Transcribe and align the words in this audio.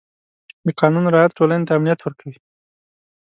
د 0.65 0.67
قانون 0.79 1.05
رعایت 1.13 1.31
ټولنې 1.37 1.65
ته 1.67 1.73
امنیت 1.77 1.99
ورکوي. 2.01 2.37